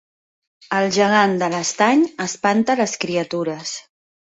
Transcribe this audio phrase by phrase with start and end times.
[0.77, 3.81] El gegant de l'Estany espanta les criatures